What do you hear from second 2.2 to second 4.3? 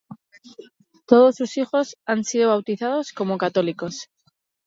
sido bautizados como católicos.